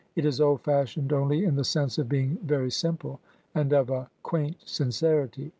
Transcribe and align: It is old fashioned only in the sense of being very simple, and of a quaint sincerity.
It 0.15 0.25
is 0.25 0.41
old 0.41 0.61
fashioned 0.61 1.13
only 1.13 1.45
in 1.45 1.57
the 1.57 1.63
sense 1.63 1.99
of 1.99 2.09
being 2.09 2.39
very 2.41 2.71
simple, 2.71 3.19
and 3.53 3.71
of 3.71 3.91
a 3.91 4.09
quaint 4.23 4.57
sincerity. 4.65 5.49